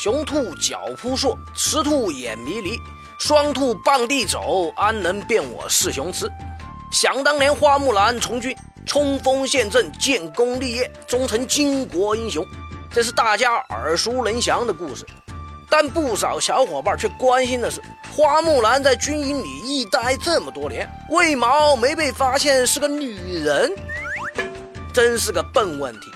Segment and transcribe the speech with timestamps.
[0.00, 2.80] 雄兔脚扑朔，雌兔眼迷离，
[3.18, 6.26] 双兔傍地走，安能辨我是雄雌？
[6.90, 12.42] 想当年花木兰从军，冲锋陷阵，建功立业，终成巾帼英雄，
[12.90, 15.04] 这是大家耳熟能详的故事。
[15.68, 17.78] 但不少小伙伴却关心的是，
[18.16, 23.70] 花木兰在军营里一待这么多年，为毛没被发现是个女人？
[24.94, 26.10] 真是个笨问题。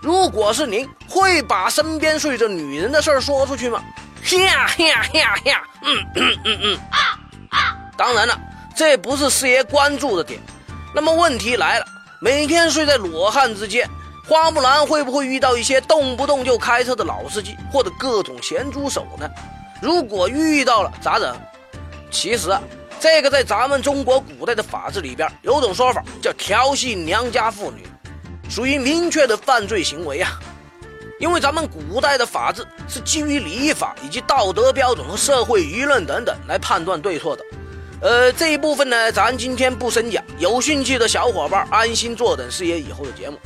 [0.00, 3.82] 如果是您，会把身边睡着女人的事儿说出去吗？
[4.32, 5.62] 呀呀呀呀！
[5.82, 6.98] 嗯嗯嗯嗯啊
[7.50, 7.76] 啊！
[7.96, 8.38] 当然了，
[8.76, 10.40] 这不是四爷关注的点。
[10.94, 11.86] 那么问题来了，
[12.20, 13.88] 每天睡在裸汉之间，
[14.26, 19.28] 花木兰会不会遇到一些动不动就开车的老司机或者各种咸猪手呢？
[19.82, 21.34] 如果遇到了咋整？
[22.10, 22.60] 其实啊，
[22.98, 27.86] 这个在咱们中国古代的法制里边有种说法叫调戏娘家妇女。
[28.50, 30.38] 属于明确的犯罪行为啊！
[31.20, 37.44] 因为咱们古代的法治是基于礼法以及道德标准和社会舆论等等来判断对错的。
[38.00, 43.38] 呃，这一部分呢，咱今天不深讲，有兴趣的小伙伴安心坐等四爷以后的节目。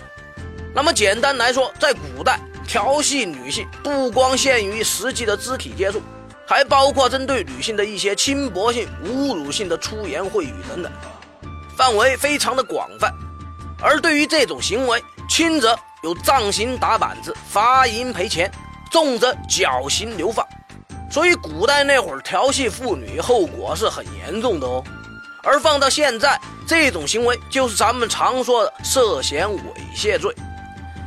[0.72, 6.00] 那么简单来说，在古代调戏女性不光限于实际的肢体接触，
[6.46, 10.90] 还包括针对女性的一些轻薄性、侮辱性的粗言秽语等等，
[11.76, 13.12] 范围非常的广泛。
[13.80, 18.50] 而对于这种行为，轻则有杖刑打板子、罚银赔钱，
[18.90, 20.46] 重则绞刑流放。
[21.10, 24.82] 所以古代那会儿调戏妇女，后果是很严重的哦。
[25.42, 29.60] 而放到现在，这种行为就是咱们常说的涉嫌猥
[29.94, 30.34] 亵罪。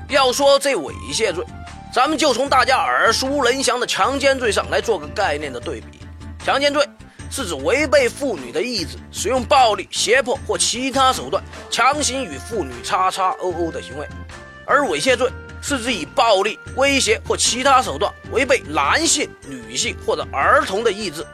[0.09, 1.43] 要说这猥亵罪，
[1.91, 5.99] 咱们就从大家耳熟能详的强奸罪上来做个概念的对比。
[6.45, 6.87] 强奸罪。
[7.29, 14.05] 是指违背妇女的意志，使用暴力、胁迫或其他手段强行与妇女叉叉欧欧的行为；
[14.65, 15.29] 而猥亵罪
[15.61, 21.25] 是指以暴力、威胁或其他手段违背男性、女性或者儿童的意志，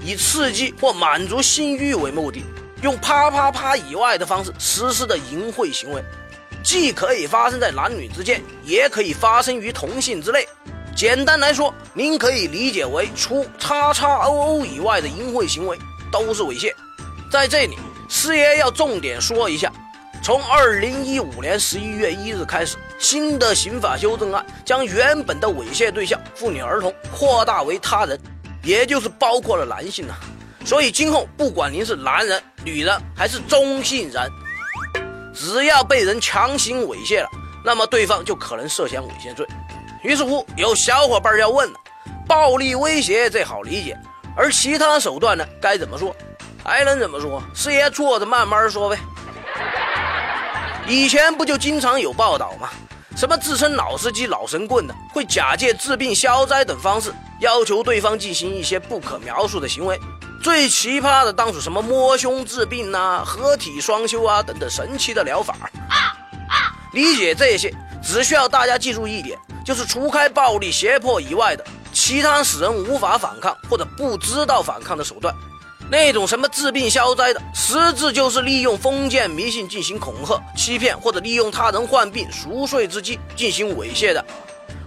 [0.00, 2.44] 以刺激或满足性欲为目的，
[2.82, 6.02] 用啪啪啪以外的方式实施的淫秽行为，
[6.62, 10.46] 既可以发生在男女之间，也可以发生于同性之内。
[10.98, 15.78] 简单来说，您可以理解为除叉叉 O O 以外的淫秽行为
[16.10, 16.74] 都是猥亵。
[17.30, 17.78] 在这里，
[18.08, 19.72] 师爷要重点说一下，
[20.24, 28.18] 从二零一五年十一月一日开始，新的刑法修正案将原本的猥亵对象妇女儿童扩大为他人，
[28.64, 30.18] 也就是包括了男性了。
[30.64, 34.28] 所以今后不管您是男人、女人还是中性人，
[35.32, 37.28] 只要被人强行猥亵了，
[37.64, 39.46] 那么对方就可能涉嫌猥亵罪。
[40.08, 41.78] 于是乎，有小伙伴要问了：
[42.26, 43.94] 暴力威胁这好理解，
[44.34, 45.44] 而其他手段呢？
[45.60, 46.16] 该怎么说？
[46.64, 47.42] 还能怎么说？
[47.54, 48.98] 师爷坐着慢慢说呗。
[50.86, 52.70] 以前不就经常有报道吗？
[53.18, 60.00] 什么自称老司机、老神棍的，会假借治病消灾等方式，要求对方进行一些不可描述的行为。
[60.42, 65.54] 最奇葩的当属什么摸胸治病呐、合体双修啊等等神奇的疗法。
[66.94, 67.70] 理解这些，
[68.02, 69.38] 只需要大家记住一点。
[69.68, 71.62] 就是除开暴力胁迫以外的
[71.92, 75.34] 其他使人无法反抗或者不知道反抗的手段，
[75.90, 84.24] 那种什么治病消灾的，实质就是利用封建迷信进行恐吓、欺骗，或者利用他人患病赎罪之机进行猥亵的。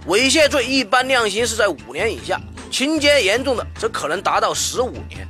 [0.07, 5.27] 猥亵罪一般量刑是在五年以下，情节严重的则可能达到十五年。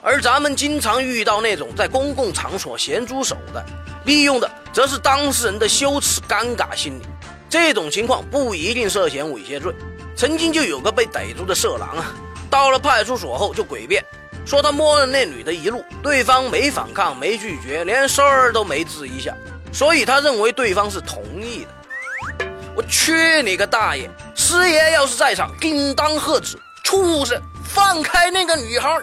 [0.00, 3.62] 而咱们经常遇到那种在公共场所咸猪手的，
[4.06, 7.02] 利用的则是当事人的羞耻尴尬心理。
[7.50, 9.74] 这种情况不一定涉嫌猥亵罪。
[10.14, 12.14] 曾经就有个被逮住的色狼啊，
[12.48, 14.04] 到了派出所后就诡辩，
[14.46, 19.34] 说他摸了那女的一路，对方没反抗，没拒绝，连声儿都没吱一下，
[19.72, 22.46] 所以他认为对方是同意的。
[22.76, 24.08] 我去你个大爷！
[24.34, 26.56] 师爷要是在场，定当喝止！
[26.84, 29.00] 畜生，放开那个女孩！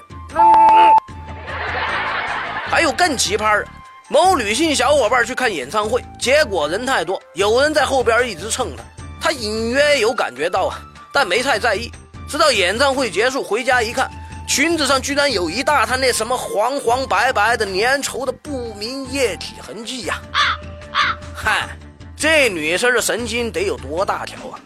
[2.70, 3.68] 还有更奇葩的。
[4.10, 8.84] 某女性小伙伴去看演唱会，结果人太多，有人在后边一直蹭她，
[9.20, 10.80] 她隐约有感觉到啊，
[11.12, 11.92] 但没太在意。
[12.30, 14.10] 直到演唱会结束，回家一看，
[14.48, 20.22] 裙子上居然有一大滩那什么黄黄白白的粘稠的不明液体痕迹呀！
[20.32, 21.68] 啊嗨，
[22.16, 24.60] 这女生的神经得有多大条啊？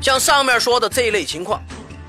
[0.00, 1.62] 像上面说的这类情况，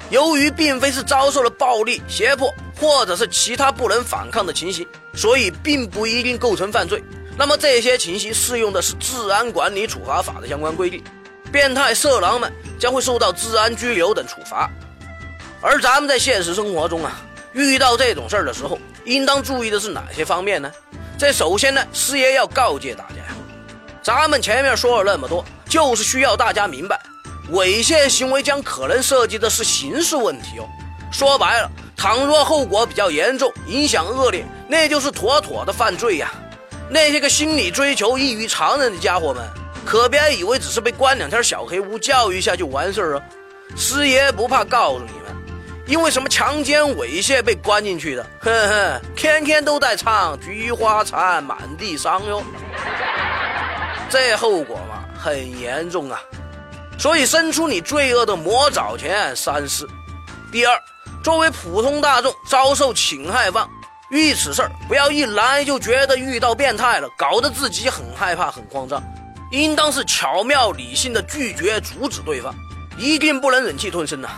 [0.09, 2.49] 由于并非是遭受了暴力胁迫。
[2.79, 7.03] 或者是其他不能反抗的情形，所以并不一定构成犯罪。
[7.37, 11.03] 那么这些情形适用的是治安管理处罚法的相关规定，
[11.51, 14.69] 变态色狼们将会受到治安拘留等处罚。
[15.61, 17.21] 而咱们在现实生活中啊，
[17.53, 20.71] 遇到这种事儿的时候，应当注意的是哪些方面呢？
[21.17, 23.15] 这首先呢，师爷要告诫大家，
[24.03, 27.01] 咱们前面说了那么多，就是需要大家明白，
[27.51, 30.67] 猥亵行为将可能涉及的是刑事问题哦。
[31.11, 36.31] 说白了，倘若后果比较严重，影响恶劣，那就是妥妥的犯罪呀。
[36.89, 39.43] 那些个心理追求异于常人的家伙们，
[39.85, 43.23] 可别以为只是被关两天小黑屋教育一下就完事儿啊！
[43.75, 45.35] 师爷不怕告诉你们，
[45.87, 52.43] 因为什么强奸猥亵被关进去的，哼哼，天天都在唱菊花残，满地伤哟。
[54.09, 56.21] 这后果嘛，很严重啊。
[56.97, 59.87] 所以伸出你罪恶的魔爪前三思。
[60.51, 60.79] 第二，
[61.25, 63.67] 作为普通大众遭受侵害方。
[64.11, 69.01] 遇此事儿，不要一来就觉得遇到变态了，搞得自己很害怕、很慌张，
[69.49, 72.53] 应当是巧妙理性的拒绝、阻止对方，
[72.95, 74.29] 一定不能忍气吞声呐，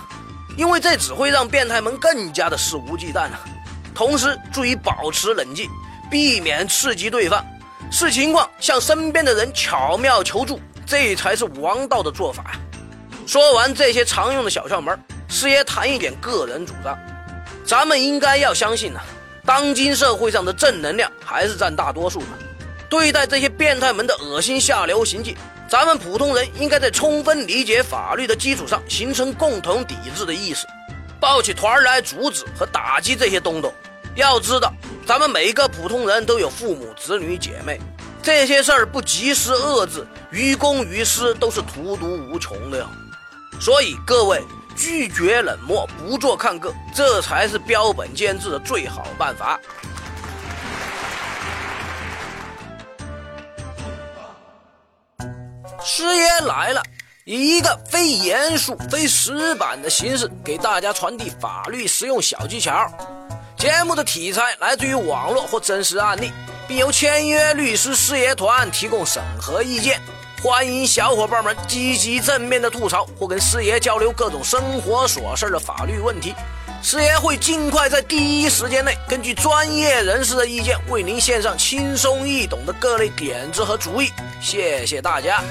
[0.55, 3.37] 因为这只会让变态们更加的肆无忌惮呐。
[3.93, 5.69] 同时，注意保持冷静，
[6.09, 7.45] 避免刺激对方，
[7.91, 12.53] 视情况向身边的人巧妙求助，这才是王道的做法。
[13.25, 14.97] 说完这些常用的小窍门，
[15.27, 16.97] 师爷谈一点个人主张，
[17.65, 19.01] 咱们应该要相信呐。
[19.45, 22.27] 当今社会上的正能量还是占大多数的。
[22.89, 25.35] 对待这些变态们的恶心下流行径，
[25.69, 30.65] 咱们普通人应该在充分理解法律的基础上，形成共同抵制的意识，
[31.19, 33.73] 抱起团来阻止和打击这些东东。
[34.15, 34.73] 要知道，
[35.05, 37.79] 咱们每一个普通人都有父母、子女、姐妹，
[38.23, 42.89] 这些事儿不及时遏制，于公于私都是荼毒无穷的呀。
[43.59, 44.41] 所以各位。
[44.77, 49.59] 拒绝冷漠，不做看客，这才是标本兼治的最好办法。
[55.83, 56.83] 师爷来了，
[57.25, 62.87] 以一个非严肃、非死板的形式，给大家传递法律实用小技巧。
[63.57, 66.31] 节目的题材来自于网络或真实案例，
[66.67, 69.99] 并由签约律师师爷团提供审核意见。
[70.41, 76.33] 欢迎小伙伴们积极正面的吐槽或跟师爷交流各种生活琐事的法律问题，
[76.83, 84.09] 师爷会尽快在第一时间内根据专业人士的意见为您献上轻松易懂的各类点子和主意。
[84.39, 85.41] 谢谢大家。